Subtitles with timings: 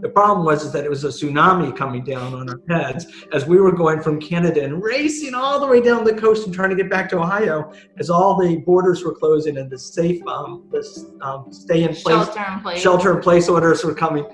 [0.00, 3.46] The problem was is that it was a tsunami coming down on our heads as
[3.46, 6.70] we were going from Canada and racing all the way down the coast and trying
[6.70, 10.68] to get back to Ohio as all the borders were closing and the safe, um,
[10.70, 12.80] the um, stay in place, Shelter in place.
[12.80, 14.24] shelter in place orders were coming.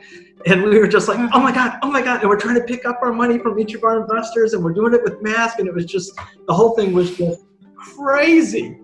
[0.46, 2.20] And we were just like, oh my God, oh my God.
[2.20, 4.74] And we're trying to pick up our money from each of our investors and we're
[4.74, 5.58] doing it with masks.
[5.58, 6.14] And it was just,
[6.46, 7.40] the whole thing was just
[7.76, 8.78] crazy.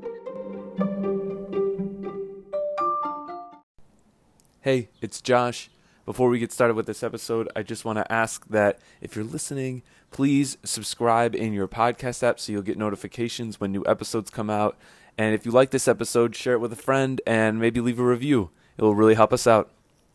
[4.63, 5.71] Hey, it's Josh.
[6.07, 9.25] Before we get started with this episode, I just want to ask that if you're
[9.25, 14.51] listening, please subscribe in your podcast app so you'll get notifications when new episodes come
[14.51, 14.77] out.
[15.19, 18.05] And if you like this episode, share it with a friend and maybe leave a
[18.05, 18.51] review.
[18.79, 19.71] It will really help us out.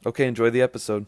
[0.06, 1.06] Okay, enjoy the episode.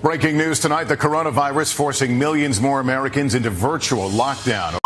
[0.00, 4.78] Breaking news tonight the coronavirus forcing millions more Americans into virtual lockdown.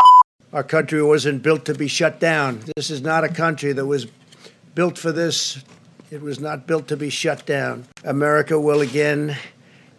[0.52, 2.60] Our country wasn't built to be shut down.
[2.74, 4.06] This is not a country that was
[4.74, 5.62] built for this.
[6.10, 7.86] It was not built to be shut down.
[8.02, 9.36] America will again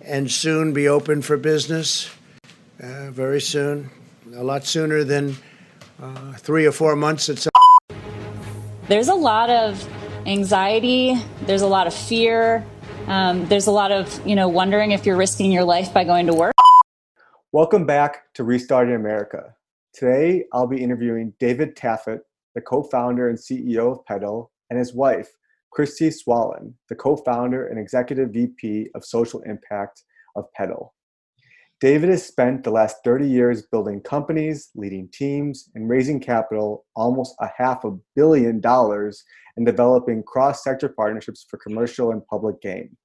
[0.02, 2.10] and soon be open for business,
[2.84, 3.90] uh, very soon,
[4.36, 5.38] a lot sooner than
[6.02, 7.30] uh, three or four months.
[7.30, 7.52] At some-
[8.90, 9.88] there's a lot of
[10.26, 12.66] anxiety, there's a lot of fear,
[13.08, 16.28] um, there's a lot of, you know, wondering if you're risking your life by going
[16.28, 16.54] to work.
[17.54, 19.56] Welcome back to Restarting America.
[19.94, 22.20] Today, I'll be interviewing David Taffet,
[22.54, 25.38] the co founder and CEO of Pedal, and his wife,
[25.72, 30.04] Christy Swallen, the co founder and executive VP of social impact
[30.36, 30.94] of Pedal.
[31.80, 37.36] David has spent the last 30 years building companies, leading teams, and raising capital almost
[37.40, 39.24] a half a billion dollars
[39.58, 42.96] and developing cross sector partnerships for commercial and public gain.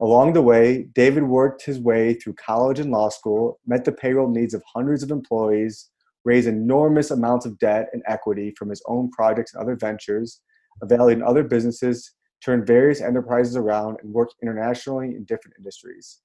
[0.00, 4.28] Along the way, David worked his way through college and law school, met the payroll
[4.28, 5.90] needs of hundreds of employees,
[6.24, 10.40] raised enormous amounts of debt and equity from his own projects and other ventures,
[10.82, 12.12] evaluated other businesses,
[12.44, 16.20] turned various enterprises around, and worked internationally in different industries.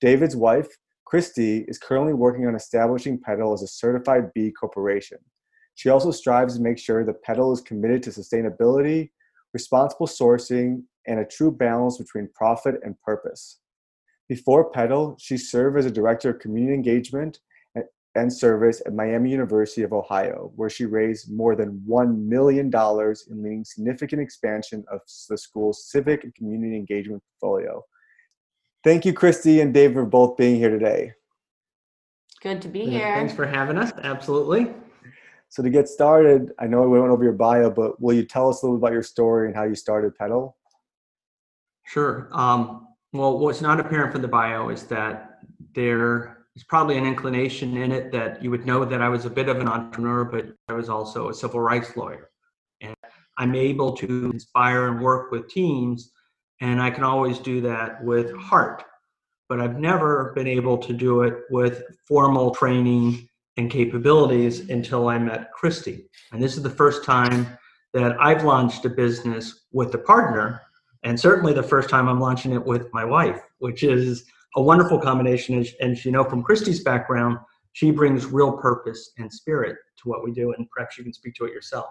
[0.00, 0.68] David's wife,
[1.04, 5.18] Christy, is currently working on establishing Pedal as a certified B corporation.
[5.76, 9.10] She also strives to make sure that Pedal is committed to sustainability,
[9.52, 13.60] responsible sourcing, and a true balance between profit and purpose.
[14.28, 17.38] Before Pedal, she served as a director of community engagement
[18.16, 23.42] and service at Miami University of Ohio, where she raised more than $1 million in
[23.42, 27.84] leading significant expansion of the school's civic and community engagement portfolio.
[28.82, 31.12] Thank you, Christy and Dave, for both being here today.
[32.40, 33.14] Good to be Yeah, here.
[33.16, 33.92] Thanks for having us.
[34.02, 34.72] Absolutely.
[35.48, 38.48] So to get started, I know we went over your bio, but will you tell
[38.48, 40.56] us a little bit about your story and how you started Pedal?
[41.84, 42.28] Sure.
[42.32, 45.38] Um, well, what's not apparent from the bio is that
[45.74, 49.30] there is probably an inclination in it that you would know that I was a
[49.30, 52.30] bit of an entrepreneur, but I was also a civil rights lawyer.
[52.80, 52.96] And
[53.36, 56.12] I'm able to inspire and work with teams,
[56.60, 58.82] and I can always do that with heart.
[59.48, 63.28] But I've never been able to do it with formal training
[63.58, 66.08] and capabilities until I met Christy.
[66.32, 67.46] And this is the first time
[67.92, 70.62] that I've launched a business with a partner
[71.06, 74.24] and certainly the first time I'm launching it with my wife, which is
[74.54, 75.56] a wonderful combination.
[75.56, 77.38] And, as you know from Christy's background,
[77.72, 81.34] she brings real purpose and spirit to what we do, and perhaps you can speak
[81.34, 81.86] to it yourself.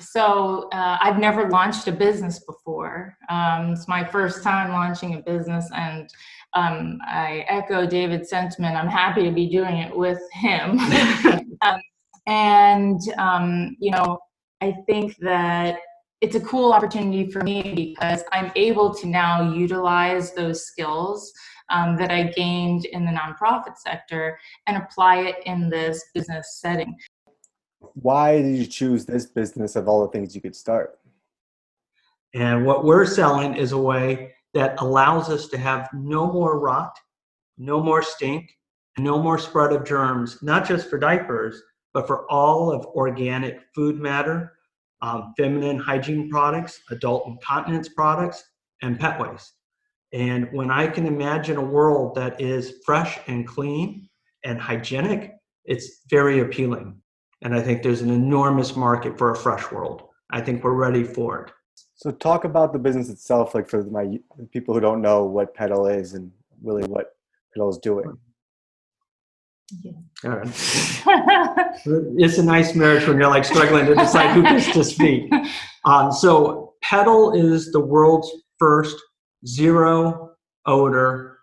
[0.00, 3.16] So uh, I've never launched a business before.
[3.28, 6.08] Um, it's my first time launching a business, and
[6.54, 8.76] um, I echo David's sentiment.
[8.76, 10.78] I'm happy to be doing it with him.
[11.62, 11.80] um,
[12.26, 14.18] and um, you know,
[14.60, 15.78] I think that
[16.20, 21.32] it's a cool opportunity for me because I'm able to now utilize those skills
[21.70, 26.96] um, that I gained in the nonprofit sector and apply it in this business setting.
[27.94, 30.98] Why did you choose this business of all the things you could start?
[32.34, 36.96] And what we're selling is a way that allows us to have no more rot,
[37.58, 38.50] no more stink,
[38.98, 41.62] no more spread of germs, not just for diapers,
[41.92, 44.52] but for all of organic food matter,
[45.02, 48.44] um, feminine hygiene products, adult incontinence products,
[48.82, 49.52] and pet waste.
[50.12, 54.08] And when I can imagine a world that is fresh and clean
[54.44, 55.32] and hygienic,
[55.64, 57.00] it's very appealing.
[57.42, 60.02] And I think there's an enormous market for a fresh world.
[60.30, 61.52] I think we're ready for it.
[61.96, 64.18] So talk about the business itself, like for my
[64.52, 66.30] people who don't know what Pedal is and
[66.62, 67.16] really what
[67.54, 68.18] Pedal is doing.
[69.82, 69.92] Yeah.
[70.24, 70.48] All right.
[72.18, 75.32] it's a nice marriage when you're like struggling to decide who gets to speak.
[75.84, 78.96] Um, so Pedal is the world's first
[79.46, 80.32] zero
[80.66, 81.38] odor,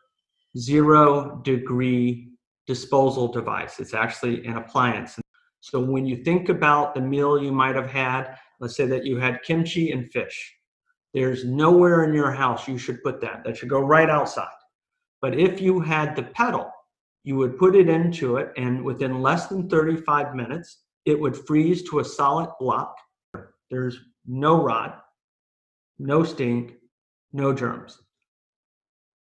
[0.58, 2.30] zero degree
[2.68, 3.80] disposal device.
[3.80, 5.20] It's actually an appliance.
[5.62, 9.18] So when you think about the meal you might have had, let's say that you
[9.18, 10.56] had kimchi and fish.
[11.14, 13.44] There's nowhere in your house you should put that.
[13.44, 14.48] That should go right outside.
[15.22, 16.72] But if you had the pedal,
[17.24, 21.90] you would put it into it, and within less than 35 minutes, it would freeze
[21.90, 22.96] to a solid block.
[23.70, 25.04] There's no rot,
[25.98, 26.76] no stink,
[27.34, 28.02] no germs.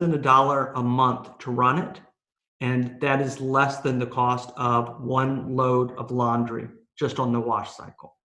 [0.00, 2.00] Than a dollar a month to run it,
[2.60, 6.68] and that is less than the cost of one load of laundry
[6.98, 8.16] just on the wash cycle.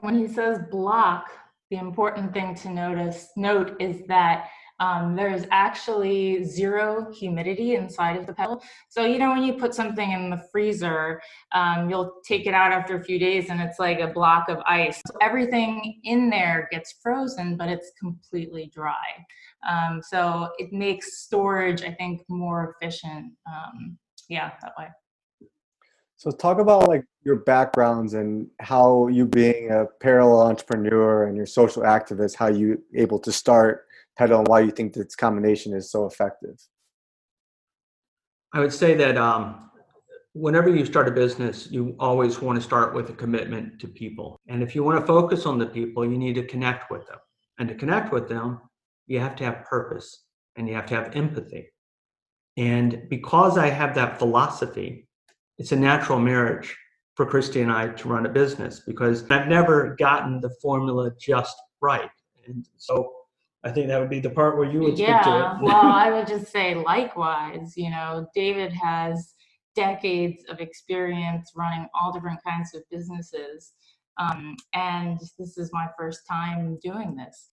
[0.00, 1.30] When he says block,
[1.70, 4.48] the important thing to notice note is that
[4.80, 8.62] um, there's actually zero humidity inside of the pedal.
[8.88, 11.20] So, you know, when you put something in the freezer,
[11.52, 14.58] um, you'll take it out after a few days and it's like a block of
[14.66, 15.02] ice.
[15.06, 18.94] So everything in there gets frozen, but it's completely dry.
[19.68, 23.32] Um, so it makes storage, I think, more efficient.
[23.46, 23.98] Um,
[24.30, 24.86] yeah, that way.
[26.16, 31.46] So talk about like your backgrounds and how you being a parallel entrepreneur and your
[31.46, 33.86] social activist, how you able to start
[34.20, 36.56] Pedal and why you think this combination is so effective.
[38.52, 39.70] I would say that um,
[40.34, 44.38] whenever you start a business, you always want to start with a commitment to people.
[44.46, 47.16] And if you want to focus on the people, you need to connect with them.
[47.58, 48.60] And to connect with them,
[49.06, 50.24] you have to have purpose
[50.54, 51.68] and you have to have empathy.
[52.58, 55.08] And because I have that philosophy,
[55.56, 56.76] it's a natural marriage
[57.14, 61.56] for Christy and I to run a business because I've never gotten the formula just
[61.80, 62.10] right.
[62.46, 63.14] And so
[63.62, 66.50] I think that would be the part where you would yeah, well, I would just
[66.50, 69.34] say likewise, you know, David has
[69.74, 73.72] decades of experience running all different kinds of businesses.
[74.18, 77.50] Um, and this is my first time doing this.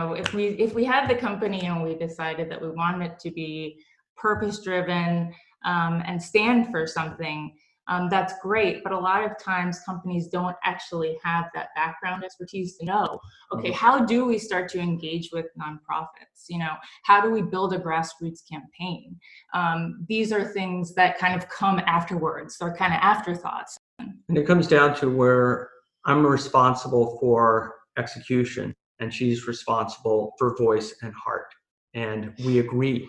[0.00, 3.18] So if we if we had the company and we decided that we wanted it
[3.20, 3.78] to be
[4.16, 5.32] purpose driven
[5.64, 7.54] um, and stand for something,
[7.88, 8.82] um, that's great.
[8.82, 13.20] But a lot of times companies don't actually have that background expertise to know,
[13.52, 13.74] okay, Mhm.
[13.74, 16.48] how do we start to engage with nonprofits?
[16.48, 19.18] You know, how do we build a grassroots campaign?
[19.52, 22.56] Um, these are things that kind of come afterwards.
[22.58, 23.76] They're kind of afterthoughts.
[23.98, 25.70] And it comes down to where
[26.04, 31.54] I'm responsible for execution and she's responsible for voice and heart.
[31.94, 33.08] And we agree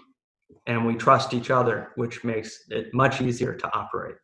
[0.68, 4.16] and we trust each other, which makes it much easier to operate.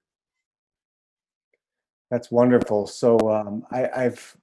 [2.11, 2.87] That's wonderful.
[2.87, 4.37] So um, I, I've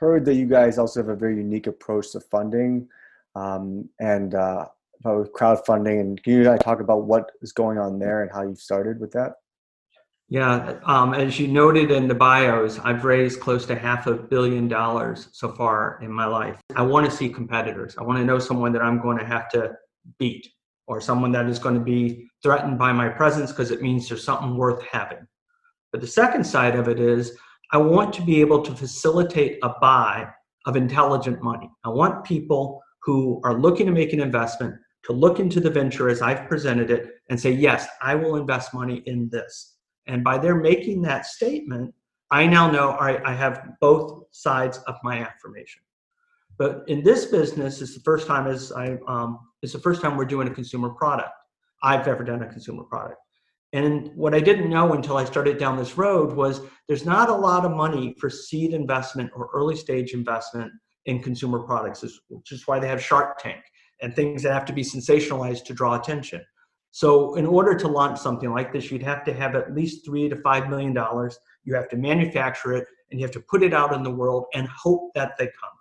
[0.00, 2.88] heard that you guys also have a very unique approach to funding
[3.34, 4.64] um, and uh,
[5.00, 6.00] about crowdfunding.
[6.00, 8.98] And can you guys talk about what is going on there and how you started
[8.98, 9.34] with that?
[10.30, 14.66] Yeah, um, as you noted in the bios, I've raised close to half a billion
[14.66, 16.58] dollars so far in my life.
[16.74, 17.94] I want to see competitors.
[17.96, 19.76] I want to know someone that I'm going to have to
[20.18, 20.48] beat
[20.88, 24.24] or someone that is going to be threatened by my presence because it means there's
[24.24, 25.28] something worth having.
[25.96, 27.38] But the second side of it is
[27.72, 30.28] I want to be able to facilitate a buy
[30.66, 31.70] of intelligent money.
[31.86, 36.10] I want people who are looking to make an investment to look into the venture
[36.10, 39.76] as I've presented it and say, yes, I will invest money in this.
[40.06, 41.94] And by their making that statement,
[42.30, 45.80] I now know right, I have both sides of my affirmation.
[46.58, 50.18] But in this business, it's the first time as I um, it's the first time
[50.18, 51.30] we're doing a consumer product.
[51.82, 53.16] I've ever done a consumer product.
[53.76, 57.34] And what I didn't know until I started down this road was there's not a
[57.34, 60.72] lot of money for seed investment or early stage investment
[61.04, 63.62] in consumer products, which is why they have Shark Tank
[64.00, 66.40] and things that have to be sensationalized to draw attention.
[66.92, 70.26] So, in order to launch something like this, you'd have to have at least three
[70.30, 71.38] to five million dollars.
[71.64, 74.46] You have to manufacture it and you have to put it out in the world
[74.54, 75.76] and hope that they come.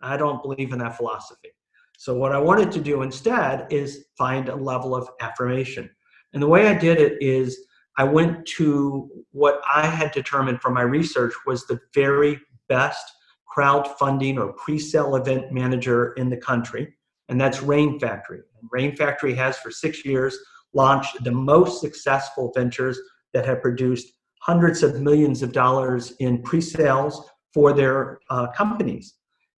[0.00, 1.50] I don't believe in that philosophy.
[1.98, 5.90] So, what I wanted to do instead is find a level of affirmation.
[6.36, 7.64] And the way I did it is
[7.96, 12.38] I went to what I had determined from my research was the very
[12.68, 13.10] best
[13.56, 16.94] crowdfunding or pre sale event manager in the country,
[17.30, 18.40] and that's Rain Factory.
[18.60, 20.38] And Rain Factory has for six years
[20.74, 23.00] launched the most successful ventures
[23.32, 24.12] that have produced
[24.42, 29.14] hundreds of millions of dollars in pre sales for their uh, companies.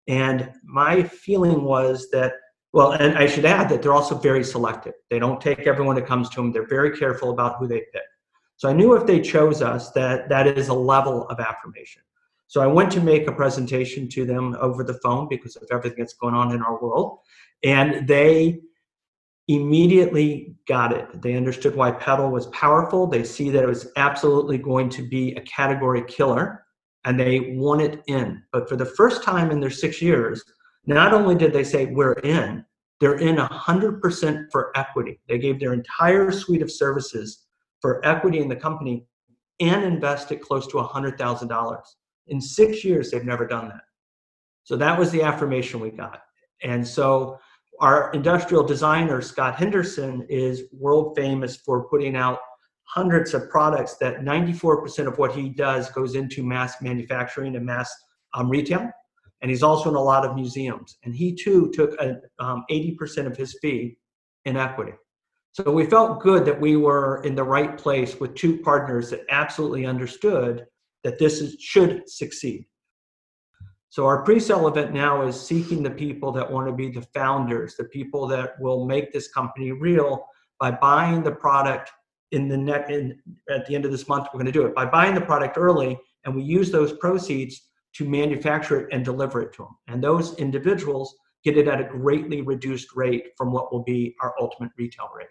[0.07, 2.35] And my feeling was that,
[2.71, 4.93] well, and I should add that they're also very selective.
[5.09, 8.03] They don't take everyone that comes to them, they're very careful about who they pick.
[8.57, 12.01] So I knew if they chose us that that is a level of affirmation.
[12.47, 15.99] So I went to make a presentation to them over the phone because of everything
[15.99, 17.19] that's going on in our world.
[17.63, 18.59] And they
[19.47, 21.21] immediately got it.
[21.21, 23.07] They understood why pedal was powerful.
[23.07, 26.65] They see that it was absolutely going to be a category killer
[27.05, 28.43] and they want it in.
[28.51, 30.43] But for the first time in their six years,
[30.85, 32.65] not only did they say we're in,
[32.99, 35.19] they're in 100% for equity.
[35.27, 37.45] They gave their entire suite of services
[37.81, 39.05] for equity in the company
[39.59, 41.81] and invested close to $100,000.
[42.27, 43.81] In six years, they've never done that.
[44.63, 46.21] So that was the affirmation we got.
[46.63, 47.39] And so
[47.79, 52.39] our industrial designer, Scott Henderson, is world famous for putting out
[52.83, 57.91] hundreds of products that 94% of what he does goes into mass manufacturing and mass
[58.33, 58.89] um, retail.
[59.41, 60.97] And he's also in a lot of museums.
[61.03, 63.97] And he too took a, um, 80% of his fee
[64.45, 64.93] in equity.
[65.51, 69.21] So we felt good that we were in the right place with two partners that
[69.29, 70.65] absolutely understood
[71.03, 72.65] that this is, should succeed.
[73.89, 77.75] So our pre-sale event now is seeking the people that want to be the founders,
[77.75, 80.25] the people that will make this company real
[80.59, 81.91] by buying the product
[82.31, 83.19] in the net in,
[83.49, 85.57] at the end of this month we're going to do it by buying the product
[85.57, 87.68] early and we use those proceeds
[87.99, 91.83] to manufacture it and deliver it to them and those individuals get it at a
[91.83, 95.27] greatly reduced rate from what will be our ultimate retail rate.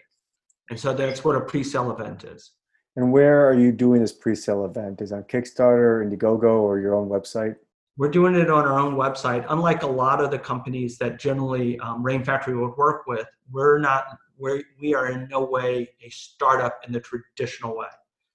[0.71, 2.53] And so that's what a pre-sale event is.
[2.95, 5.01] And where are you doing this pre-sale event?
[5.01, 7.57] Is it on Kickstarter, Indiegogo, or your own website?
[7.99, 9.45] we're doing it on our own website.
[9.49, 13.77] Unlike a lot of the companies that generally um, rain factory would work with we're
[13.77, 17.87] not we're, we are in no way a startup in the traditional way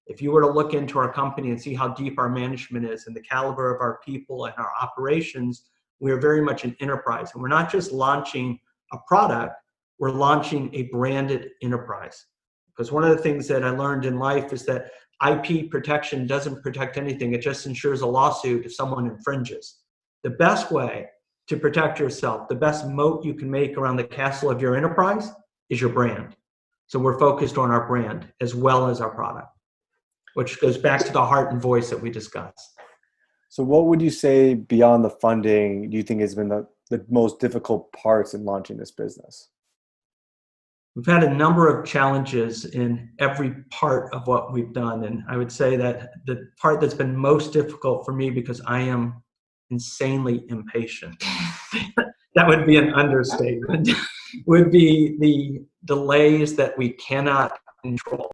[0.07, 3.07] if you were to look into our company and see how deep our management is
[3.07, 5.65] and the caliber of our people and our operations
[6.01, 8.59] we are very much an enterprise and we're not just launching
[8.93, 9.55] a product
[9.99, 12.27] we're launching a branded enterprise
[12.69, 14.91] because one of the things that i learned in life is that
[15.27, 17.33] IP protection doesn't protect anything.
[17.33, 19.81] It just ensures a lawsuit if someone infringes.
[20.23, 21.07] The best way
[21.49, 25.31] to protect yourself, the best moat you can make around the castle of your enterprise
[25.71, 26.37] is your brand.
[26.87, 29.49] So we're focused on our brand as well as our product,
[30.35, 32.75] which goes back to the heart and voice that we discussed.
[33.49, 37.05] So, what would you say beyond the funding do you think has been the, the
[37.09, 39.49] most difficult parts in launching this business?
[40.97, 45.05] We've had a number of challenges in every part of what we've done.
[45.05, 48.81] And I would say that the part that's been most difficult for me because I
[48.81, 49.23] am
[49.71, 51.17] insanely impatient,
[52.37, 53.89] that would be an understatement,
[54.47, 58.31] would be the delays that we cannot control.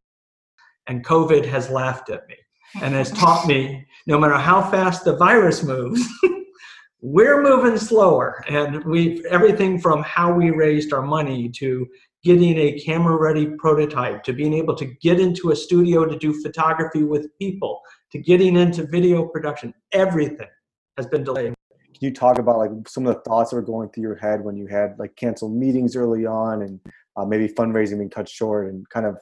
[0.86, 2.36] And COVID has laughed at me
[2.80, 6.06] and has taught me no matter how fast the virus moves,
[7.00, 8.44] we're moving slower.
[8.48, 11.86] And we've everything from how we raised our money to
[12.22, 16.32] getting a camera ready prototype to being able to get into a studio to do
[16.42, 17.80] photography with people
[18.12, 20.48] to getting into video production everything
[20.96, 23.88] has been delayed can you talk about like some of the thoughts that were going
[23.90, 26.80] through your head when you had like canceled meetings early on and
[27.16, 29.18] uh, maybe fundraising being cut short and kind of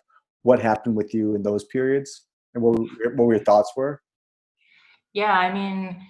[0.48, 2.24] what happened with you in those periods
[2.54, 2.78] and what,
[3.16, 4.00] what your thoughts were
[5.12, 6.00] yeah i mean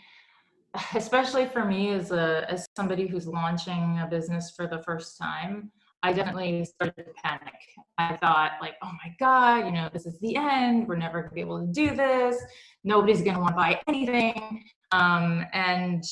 [0.95, 5.73] especially for me as a as somebody who's launching a business for the first time
[6.03, 7.55] I definitely started to panic.
[7.99, 10.87] I thought, like, oh my God, you know, this is the end.
[10.87, 12.37] We're never to be able to do this.
[12.85, 14.63] Nobody's going to want to buy anything.
[14.93, 16.05] Um, and,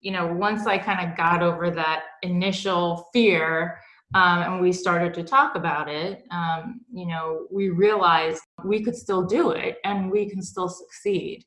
[0.00, 3.78] you know, once I kind of got over that initial fear
[4.14, 8.96] um, and we started to talk about it, um, you know, we realized we could
[8.96, 11.44] still do it and we can still succeed.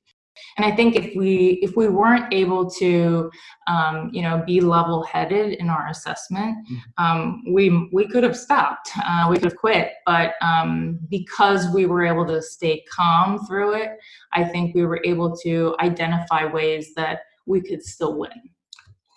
[0.57, 3.31] And i think if we if we weren't able to
[3.67, 7.03] um, you know be level headed in our assessment mm-hmm.
[7.03, 9.93] um, we we could have stopped uh, we could have quit.
[10.05, 13.89] But um, because we were able to stay calm through it
[14.33, 18.29] i think we were able to identify ways that we could still win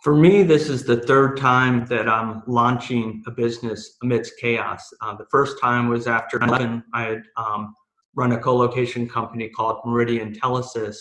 [0.02, 4.90] for me, this is the third time that I'm launching a business amidst chaos.
[5.02, 6.82] Uh, the first time was after 11.
[6.94, 7.74] I had um,
[8.14, 10.96] run a co-location company called Meridian Telesys.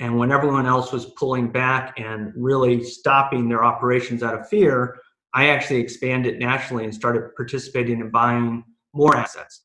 [0.00, 4.98] And when everyone else was pulling back and really stopping their operations out of fear,
[5.34, 9.62] I actually expanded nationally and started participating in buying more assets.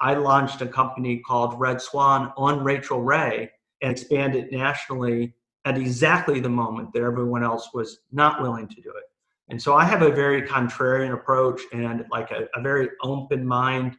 [0.00, 3.50] I launched a company called Red Swan on Rachael Ray
[3.82, 8.90] and expanded nationally at exactly the moment that everyone else was not willing to do
[8.90, 9.04] it.
[9.48, 13.96] And so I have a very contrarian approach and like a, a very open mind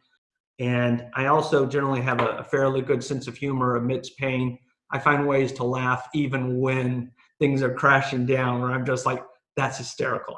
[0.62, 4.60] and I also generally have a, a fairly good sense of humor amidst pain.
[4.92, 9.24] I find ways to laugh even when things are crashing down, where I'm just like,
[9.58, 10.38] that's hysterical.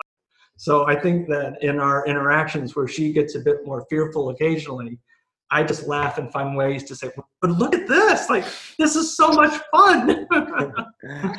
[0.55, 4.97] So I think that in our interactions where she gets a bit more fearful occasionally,
[5.53, 8.27] I just laugh and find ways to say, but look at this.
[8.27, 8.43] Like,
[8.79, 10.27] this is so much fun.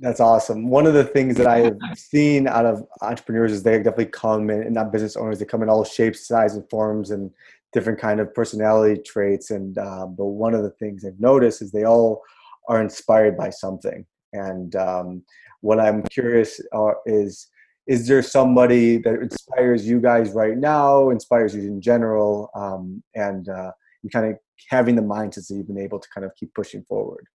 [0.00, 0.68] That's awesome.
[0.68, 4.50] One of the things that I have seen out of entrepreneurs is they definitely come
[4.50, 7.30] in, and not business owners, they come in all shapes, sizes, and forms, and
[7.72, 9.50] different kind of personality traits.
[9.50, 12.22] And uh, but one of the things I've noticed is they all
[12.68, 14.04] are inspired by something.
[14.34, 15.22] And um,
[15.62, 17.48] what I'm curious uh, is,
[17.88, 23.48] is there somebody that inspires you guys right now, inspires you in general, um, and
[23.48, 26.52] uh, and kind of having the mindset that you've been able to kind of keep
[26.54, 27.26] pushing forward?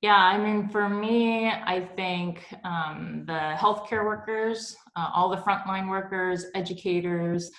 [0.00, 5.88] Yeah, I mean, for me, I think um, the healthcare workers, uh, all the frontline
[5.90, 7.50] workers, educators,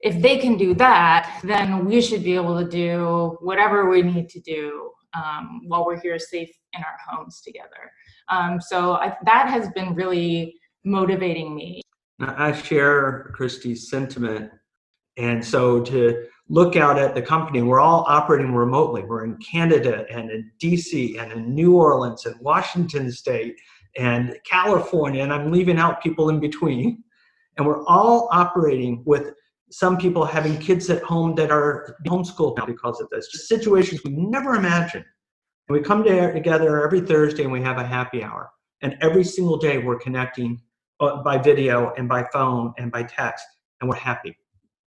[0.00, 4.28] if they can do that, then we should be able to do whatever we need
[4.28, 7.90] to do um, while we're here safe in our homes together.
[8.28, 11.82] Um, so I, that has been really motivating me.
[12.20, 14.50] I share Christy's sentiment.
[15.16, 19.02] And so to look out at the company, we're all operating remotely.
[19.02, 23.60] We're in Canada and in DC and in New Orleans and Washington State
[23.96, 27.04] and California, and I'm leaving out people in between.
[27.58, 29.34] And we're all operating with
[29.70, 33.28] some people having kids at home that are homeschooled now because of this.
[33.28, 35.04] Just situations we never imagined.
[35.68, 38.50] And we come together every Thursday and we have a happy hour.
[38.80, 40.60] And every single day we're connecting
[41.24, 43.44] by video and by phone and by text,
[43.80, 44.36] and we're happy.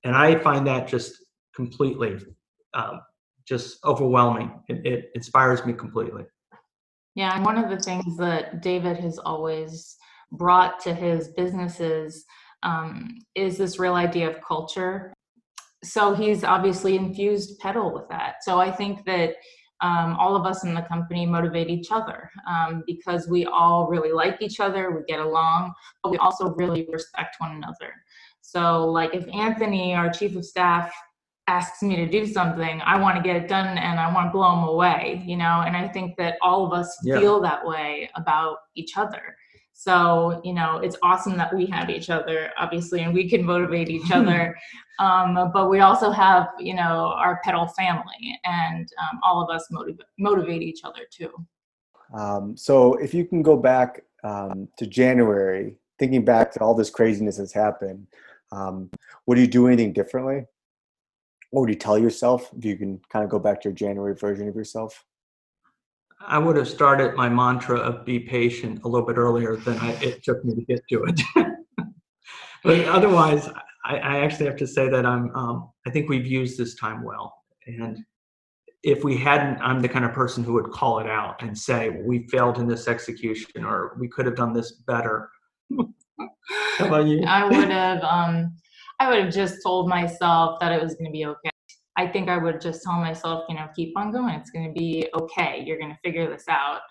[0.04, 1.14] And I find that just
[1.56, 2.18] completely
[2.74, 3.02] um,
[3.48, 4.52] just overwhelming.
[4.68, 6.24] It, it inspires me completely.
[7.16, 9.96] Yeah, and one of the things that David has always
[10.32, 12.26] brought to his businesses
[12.64, 15.14] um, is this real idea of culture.
[15.84, 18.36] So he's obviously infused Pedal with that.
[18.42, 19.36] So I think that
[19.82, 24.12] um, all of us in the company motivate each other um, because we all really
[24.12, 27.94] like each other, we get along, but we also really respect one another.
[28.42, 30.94] So, like if Anthony, our chief of staff,
[31.48, 34.32] asks me to do something, I want to get it done and I want to
[34.32, 37.20] blow him away, you know, and I think that all of us Yeah.
[37.20, 39.36] feel that way about each other.
[39.78, 43.90] So, you know, it's awesome that we have each other, obviously, and we can motivate
[43.90, 44.58] each other.
[45.00, 49.68] um, but we also have, you know, our pedal family, and um, all of us
[49.72, 51.30] motiv- motivate each other too.
[52.14, 56.90] Um, so if you can go back um, to January, thinking back to all this
[56.90, 58.08] craziness that's happened,
[58.54, 58.90] um,
[59.28, 60.46] would you do anything differently?
[61.52, 64.16] What would you tell yourself if you can kind of go back to your January
[64.16, 65.04] version of yourself?
[66.20, 69.92] I would have started my mantra of be patient a little bit earlier than I,
[70.02, 71.22] it took me to get to it.
[72.64, 73.48] but otherwise,
[73.84, 75.36] I, I actually have to say that I'm.
[75.36, 77.34] Um, I think we've used this time well,
[77.68, 78.04] and
[78.86, 81.90] if we hadn't, I'm the kind of person who would call it out and say
[82.06, 85.30] we failed in this execution or we could have done this better.
[86.78, 87.24] How about you?
[87.26, 88.56] I would have, um,
[89.00, 91.50] I would have just told myself that it was going to be okay.
[91.98, 94.36] I think I would just tell myself, you know, keep on going.
[94.36, 95.64] It's going to be okay.
[95.66, 96.82] You're going to figure this out.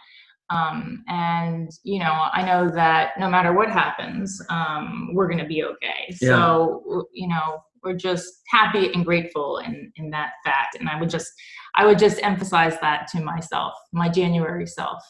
[0.51, 5.47] Um, and you know, I know that no matter what happens, um, we're going to
[5.47, 6.13] be okay.
[6.13, 10.77] So you know, we're just happy and grateful in in that fact.
[10.79, 11.31] And I would just,
[11.77, 15.03] I would just emphasize that to myself, my January self.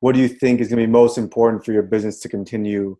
[0.00, 2.96] What do you think is going to be most important for your business to continue?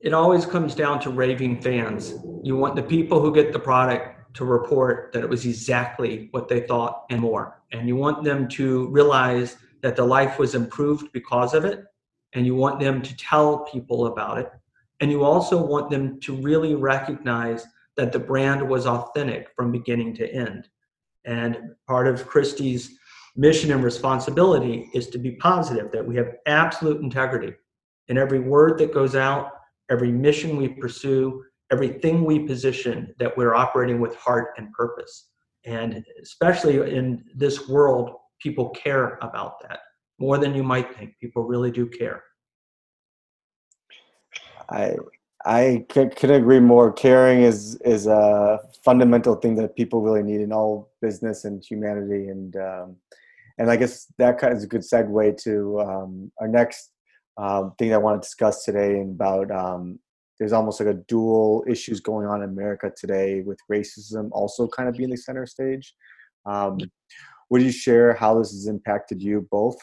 [0.00, 2.14] it always comes down to raving fans.
[2.42, 6.46] You want the people who get the product to report that it was exactly what
[6.46, 7.60] they thought and more.
[7.72, 11.82] And you want them to realize that the life was improved because of it.
[12.34, 14.48] And you want them to tell people about it.
[15.00, 20.14] And you also want them to really recognize that the brand was authentic from beginning
[20.14, 20.68] to end.
[21.24, 22.96] And part of Christie's
[23.34, 27.54] mission and responsibility is to be positive, that we have absolute integrity
[28.06, 29.50] in every word that goes out,
[29.90, 35.28] every mission we pursue, everything we position, that we're operating with heart and purpose.
[35.64, 39.80] And especially in this world, people care about that
[40.18, 41.14] more than you might think.
[41.20, 42.22] People really do care.
[44.70, 44.96] I
[45.44, 46.92] I could, agree more.
[46.92, 52.28] Caring is is a fundamental thing that people really need in all business and humanity,
[52.28, 52.96] and um,
[53.58, 56.90] and I guess that kind of is a good segue to um, our next
[57.38, 60.00] um, thing I want to discuss today about um,
[60.38, 64.88] there's almost like a dual issues going on in America today with racism also kind
[64.88, 65.94] of being the center stage.
[66.46, 66.78] Um,
[67.50, 69.76] would you share how this has impacted you both?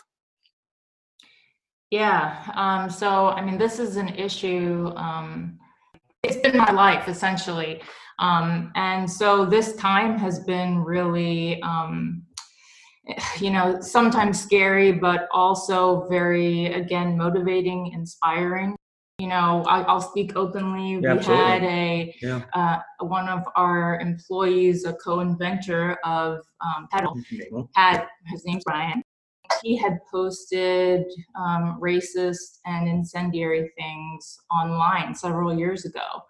[1.91, 2.51] Yeah.
[2.55, 4.91] Um, so, I mean, this is an issue.
[4.95, 5.59] Um,
[6.23, 7.81] it's been my life essentially.
[8.19, 12.23] Um, and so this time has been really, um,
[13.39, 18.74] you know, sometimes scary, but also very, again, motivating, inspiring.
[19.17, 20.97] You know, I, I'll speak openly.
[20.97, 21.45] we absolutely.
[21.45, 22.41] had a Yeah.
[22.54, 27.17] uh, one of our employees, a co-inventor of um, Pedal,
[27.75, 29.01] had his name's Brian.
[29.63, 31.06] He had posted
[31.39, 36.23] um, racist and incendiary things online several years ago,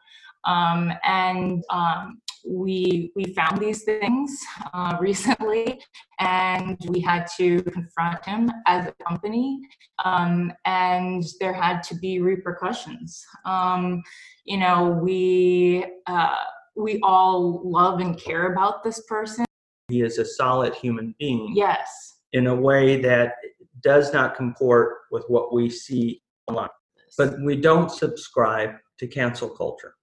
[0.43, 2.21] um, and um,
[2.55, 4.39] we we found these things
[4.73, 5.81] uh, recently,
[6.19, 9.59] and we had to confront him as a company,
[10.03, 13.23] um, and there had to be repercussions.
[13.45, 14.01] Um,
[14.45, 16.35] you know, we uh,
[16.75, 19.45] we all love and care about this person.
[19.89, 22.17] He is a solid human being Yes.
[22.33, 23.35] in a way that
[23.81, 26.69] does not comport with what we see online.
[27.17, 29.93] But we don't subscribe to cancel culture.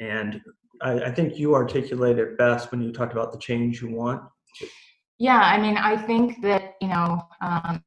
[0.00, 0.40] And
[0.82, 4.22] I, I think you articulated it best when you talked about the change you want.
[5.18, 7.82] Yeah, I mean, I think that, you know, um,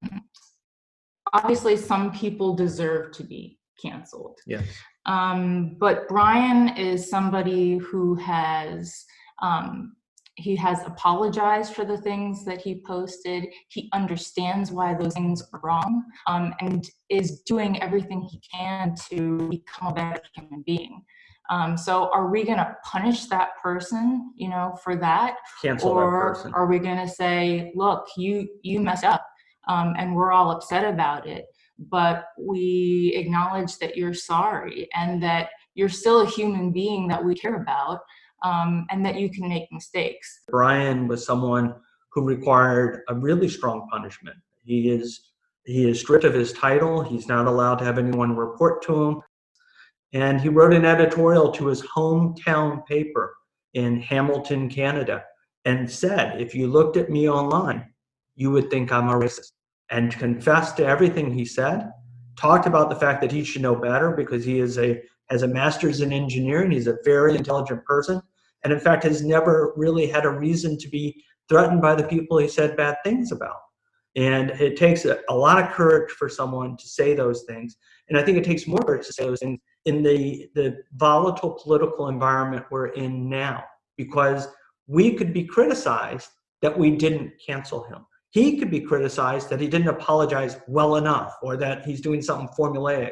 [1.33, 4.39] obviously some people deserve to be canceled.
[4.45, 4.65] Yes.
[5.05, 9.05] Um, but Brian is somebody who has
[9.41, 9.95] um,
[10.35, 13.45] he has apologized for the things that he posted.
[13.69, 19.49] He understands why those things are wrong, um, and is doing everything he can to
[19.49, 21.03] become a better human being.
[21.51, 26.01] Um, so, are we going to punish that person, you know, for that, Cancel that
[26.01, 26.53] or person.
[26.53, 29.27] are we going to say, "Look, you you messed up,
[29.67, 35.49] um, and we're all upset about it, but we acknowledge that you're sorry and that
[35.75, 37.99] you're still a human being that we care about,
[38.43, 41.75] um, and that you can make mistakes." Brian was someone
[42.13, 44.37] who required a really strong punishment.
[44.63, 45.31] He is
[45.65, 47.01] he is stripped of his title.
[47.01, 49.21] He's not allowed to have anyone report to him.
[50.13, 53.35] And he wrote an editorial to his hometown paper
[53.73, 55.23] in Hamilton, Canada,
[55.65, 57.85] and said, if you looked at me online,
[58.35, 59.51] you would think I'm a racist.
[59.89, 61.91] And confessed to everything he said,
[62.37, 65.47] talked about the fact that he should know better because he is a has a
[65.47, 66.71] master's in engineering.
[66.71, 68.21] He's a very intelligent person.
[68.63, 72.37] And in fact, has never really had a reason to be threatened by the people
[72.37, 73.55] he said bad things about.
[74.17, 77.77] And it takes a, a lot of courage for someone to say those things.
[78.09, 81.51] And I think it takes more courage to say those things in the, the volatile
[81.51, 83.63] political environment we're in now,
[83.97, 84.47] because
[84.87, 86.29] we could be criticized
[86.61, 88.05] that we didn't cancel him.
[88.29, 92.49] He could be criticized that he didn't apologize well enough or that he's doing something
[92.57, 93.11] formulaic.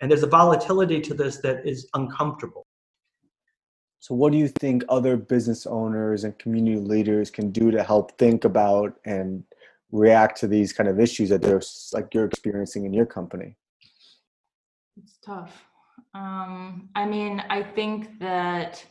[0.00, 2.66] And there's a volatility to this that is uncomfortable.
[3.98, 8.16] So, what do you think other business owners and community leaders can do to help
[8.16, 9.44] think about and
[9.92, 11.60] react to these kind of issues that they're
[11.92, 13.56] like you're experiencing in your company?
[14.96, 15.69] It's tough.
[16.14, 18.84] Um, I mean, I think that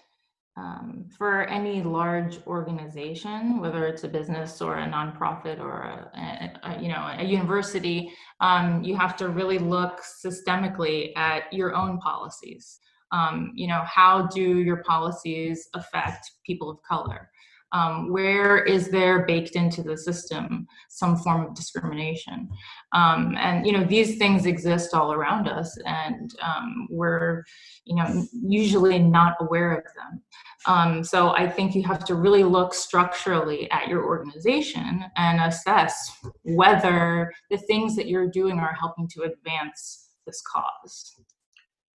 [0.58, 6.70] um, for any large organization, whether it's a business or a nonprofit or a, a,
[6.72, 11.98] a you know a university, um, you have to really look systemically at your own
[12.00, 12.80] policies.
[13.12, 17.30] Um, you know, how do your policies affect people of color?
[17.72, 22.50] Um, where is there baked into the system some form of discrimination?
[22.94, 27.44] Um, and you know these things exist all around us, and um, we're
[27.86, 30.22] you know usually not aware of them.
[30.66, 36.12] Um, so I think you have to really look structurally at your organization and assess
[36.44, 41.16] whether the things that you're doing are helping to advance this cause.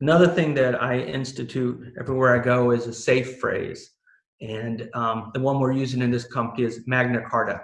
[0.00, 3.90] Another thing that I institute everywhere I go is a safe phrase.
[4.40, 7.62] And um, the one we're using in this company is Magna Carta.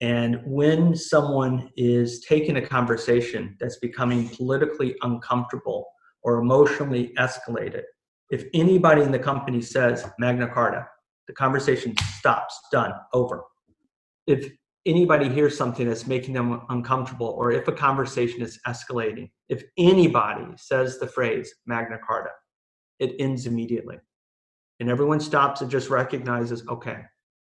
[0.00, 5.86] And when someone is taking a conversation that's becoming politically uncomfortable
[6.22, 7.82] or emotionally escalated,
[8.30, 10.86] if anybody in the company says Magna Carta,
[11.26, 13.42] the conversation stops, done, over.
[14.26, 14.50] If
[14.86, 20.46] anybody hears something that's making them uncomfortable, or if a conversation is escalating, if anybody
[20.56, 22.30] says the phrase Magna Carta,
[22.98, 23.98] it ends immediately.
[24.80, 27.02] And everyone stops and just recognizes, okay,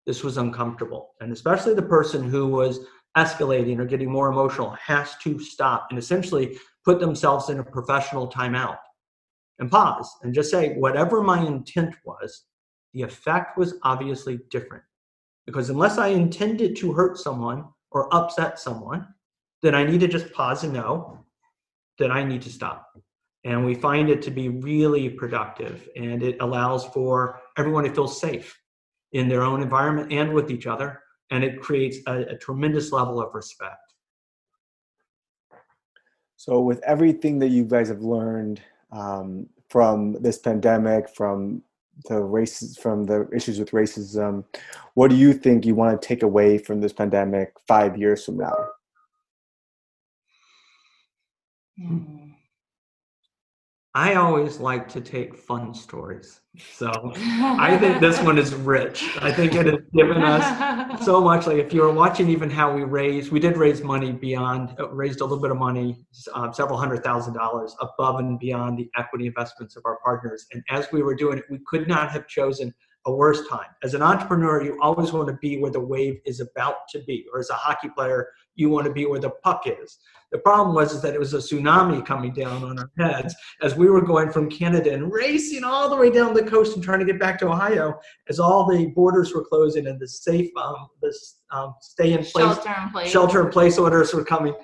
[0.06, 1.12] this was uncomfortable.
[1.22, 6.00] And especially the person who was escalating or getting more emotional has to stop and
[6.00, 8.78] essentially put themselves in a professional timeout
[9.60, 12.46] and pause and just say, whatever my intent was,
[12.94, 14.84] the effect was obviously different.
[15.46, 19.08] Because unless I intended to hurt someone or upset someone,
[19.62, 21.24] then I need to just pause and know
[22.00, 22.88] that I need to stop.
[23.44, 28.08] And we find it to be really productive and it allows for everyone to feel
[28.08, 28.60] safe
[29.14, 31.02] in their own environment and with each other.
[31.32, 33.94] And it creates a, a tremendous level of respect.
[36.36, 41.62] So, with everything that you guys have learned um, from this pandemic, from
[42.06, 44.44] the races, from the issues with racism,
[44.96, 48.38] what do you think you want to take away from this pandemic five years from
[48.38, 48.56] now?
[51.78, 52.31] Hmm.
[53.94, 56.40] I always like to take fun stories.
[56.74, 59.18] So I think this one is rich.
[59.22, 61.46] I think it has given us so much.
[61.46, 64.90] Like if you were watching even how we raised, we did raise money beyond, uh,
[64.92, 65.98] raised a little bit of money,
[66.34, 70.46] uh, several hundred thousand dollars above and beyond the equity investments of our partners.
[70.54, 72.74] And as we were doing it, we could not have chosen
[73.06, 73.70] a worse time.
[73.84, 77.26] As an entrepreneur, you always want to be where the wave is about to be.
[77.34, 78.28] Or as a hockey player,
[78.62, 79.97] you want to be where the puck is.
[80.32, 83.76] The problem was is that it was a tsunami coming down on our heads as
[83.76, 87.00] we were going from Canada and racing all the way down the coast and trying
[87.00, 90.88] to get back to Ohio as all the borders were closing and the safe, um,
[91.02, 91.13] the
[91.52, 93.12] um, stay in place, Shelter in place.
[93.12, 94.56] shelter in place orders were coming.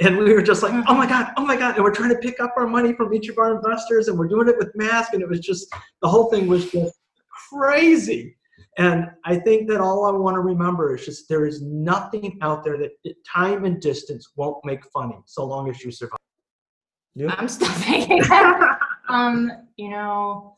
[0.00, 1.76] And we were just like, oh my God, oh my God.
[1.76, 4.26] And we're trying to pick up our money from each of our investors and we're
[4.26, 5.14] doing it with masks.
[5.14, 6.94] And it was just, the whole thing was just
[7.52, 8.36] crazy.
[8.78, 12.64] And I think that all I want to remember is just there is nothing out
[12.64, 12.92] there that
[13.30, 16.16] time and distance won't make funny so long as you survive.
[17.28, 18.78] I'm still thinking that.
[19.08, 20.56] um, you know,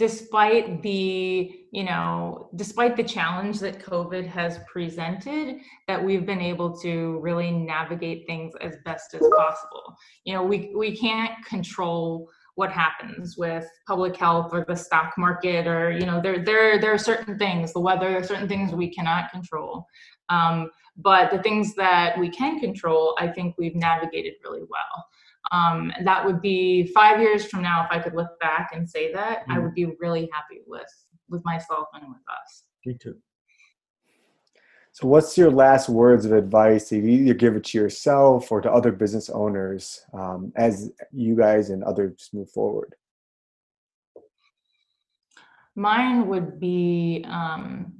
[0.00, 5.58] despite the you know despite the challenge that covid has presented
[5.88, 10.72] that we've been able to really navigate things as best as possible you know we
[10.74, 12.26] we can't control
[12.60, 16.92] what happens with public health or the stock market or you know there there there
[16.92, 19.86] are certain things the weather there are certain things we cannot control
[20.28, 25.06] um, but the things that we can control i think we've navigated really well
[25.52, 27.84] um, that would be five years from now.
[27.84, 29.54] If I could look back and say that, mm.
[29.54, 30.92] I would be really happy with
[31.28, 32.64] with myself and with us.
[32.84, 33.16] Me too.
[35.00, 36.92] So, what's your last words of advice?
[36.92, 41.70] You either give it to yourself or to other business owners um, as you guys
[41.70, 42.94] and others move forward.
[45.74, 47.94] Mine would be um,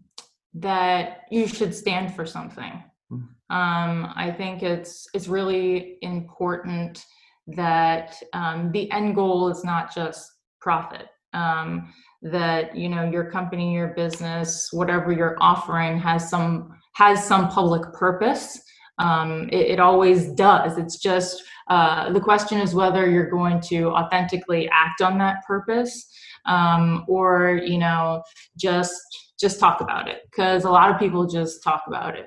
[0.55, 2.85] that you should stand for something.
[3.11, 3.29] Mm.
[3.49, 7.03] Um, I think it's it's really important
[7.47, 13.73] that um, the end goal is not just profit um, that you know your company
[13.73, 18.61] your business whatever you're offering has some has some public purpose.
[18.99, 20.77] Um, it, it, always does.
[20.77, 26.07] It's just uh, the question is whether you're going to authentically act on that purpose
[26.47, 28.23] um, or you know
[28.59, 29.01] just
[29.41, 32.27] just talk about it because a lot of people just talk about it.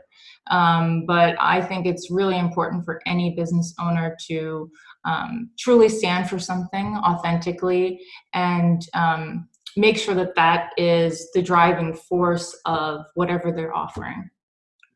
[0.50, 4.70] Um, but I think it's really important for any business owner to
[5.06, 8.02] um, truly stand for something authentically
[8.34, 9.48] and um,
[9.78, 14.30] make sure that that is the driving force of whatever they're offering.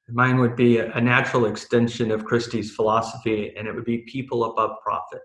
[0.09, 4.77] Mine would be a natural extension of Christie's philosophy, and it would be people above
[4.81, 5.19] profit.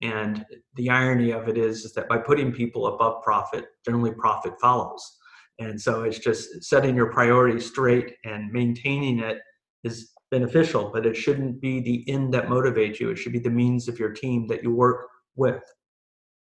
[0.00, 4.54] And the irony of it is, is that by putting people above profit, generally profit
[4.60, 5.18] follows.
[5.58, 9.38] And so it's just setting your priorities straight and maintaining it
[9.84, 13.10] is beneficial, but it shouldn't be the end that motivates you.
[13.10, 15.62] It should be the means of your team that you work with.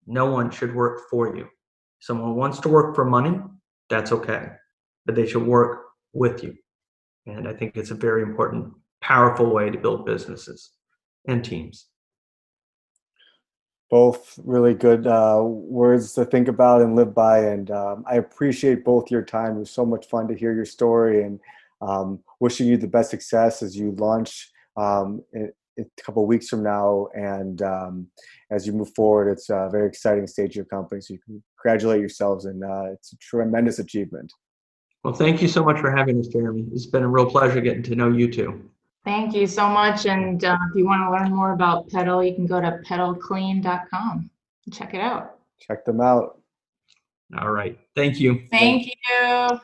[0.07, 1.47] No one should work for you.
[1.99, 3.39] Someone wants to work for money,
[3.89, 4.49] that's okay,
[5.05, 5.83] but they should work
[6.13, 6.55] with you.
[7.25, 10.71] And I think it's a very important, powerful way to build businesses
[11.27, 11.87] and teams.
[13.89, 17.39] Both really good uh, words to think about and live by.
[17.39, 19.55] And um, I appreciate both your time.
[19.55, 21.39] It was so much fun to hear your story and
[21.81, 26.47] um, wishing you the best success as you launch um, in, in a couple weeks
[26.47, 28.07] from now, and um,
[28.49, 31.01] as you move forward, it's a very exciting stage of your company.
[31.01, 34.31] So you congratulate yourselves, and uh, it's a tremendous achievement.
[35.05, 36.65] Well, thank you so much for having us, Jeremy.
[36.73, 38.67] It's been a real pleasure getting to know you too.
[39.03, 40.07] Thank you so much.
[40.07, 44.31] And uh, if you want to learn more about Pedal, you can go to pedalclean.com
[44.65, 45.35] and check it out.
[45.59, 46.39] Check them out.
[47.39, 47.77] All right.
[47.95, 48.47] Thank you.
[48.49, 49.59] Thank you.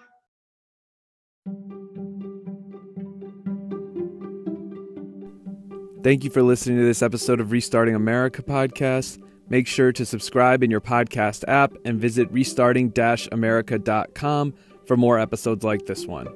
[6.04, 9.18] Thank you for listening to this episode of Restarting America podcast.
[9.50, 12.94] Make sure to subscribe in your podcast app and visit restarting
[13.32, 14.54] america.com
[14.86, 16.28] for more episodes like this one.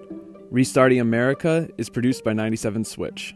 [0.51, 3.35] Restarting America is produced by 97 Switch.